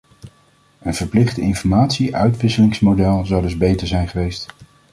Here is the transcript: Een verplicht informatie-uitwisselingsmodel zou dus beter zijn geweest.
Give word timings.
Een 0.79 0.93
verplicht 0.93 1.37
informatie-uitwisselingsmodel 1.37 3.25
zou 3.25 3.41
dus 3.41 3.57
beter 3.57 3.87
zijn 3.87 4.07
geweest. 4.07 4.45